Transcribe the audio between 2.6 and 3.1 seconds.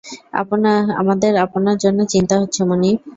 মনিব।